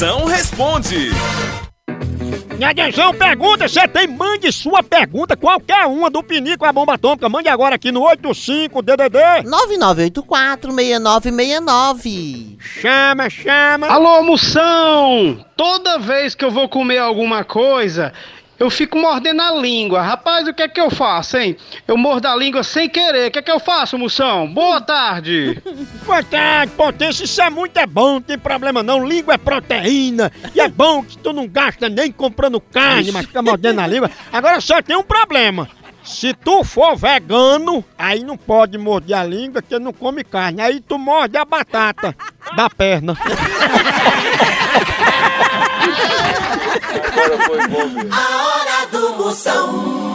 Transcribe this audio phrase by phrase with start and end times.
[0.00, 1.10] Moção responde.
[2.58, 7.28] E atenção, pergunta, você tem, mande sua pergunta, qualquer uma do Pinico a Bomba Atômica,
[7.28, 9.44] mande agora aqui no 85-DDD...
[10.24, 12.56] 9984-6969.
[12.60, 13.88] Chama, chama.
[13.88, 15.44] Alô, Moção!
[15.54, 18.10] Toda vez que eu vou comer alguma coisa,
[18.60, 20.02] eu fico mordendo a língua.
[20.02, 21.56] Rapaz, o que é que eu faço, hein?
[21.88, 23.28] Eu mordo a língua sem querer.
[23.28, 24.46] O que é que eu faço, moção?
[24.46, 25.58] Boa tarde.
[26.04, 27.24] Boa tarde, potência.
[27.24, 29.02] Isso é muito é bom, não tem problema não.
[29.04, 30.30] Língua é proteína.
[30.54, 34.10] E é bom que tu não gasta nem comprando carne, mas fica mordendo a língua.
[34.30, 35.66] Agora só tem um problema.
[36.04, 40.60] Se tu for vegano, aí não pode morder a língua que não come carne.
[40.60, 42.14] Aí tu morde a batata
[42.54, 43.16] da perna.
[46.92, 48.59] Agora foi bom mesmo.
[49.30, 50.09] Moção.